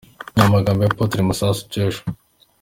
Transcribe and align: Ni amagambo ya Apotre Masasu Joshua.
Ni 0.35 0.41
amagambo 0.47 0.79
ya 0.81 0.91
Apotre 0.93 1.27
Masasu 1.29 1.61
Joshua. 1.73 2.09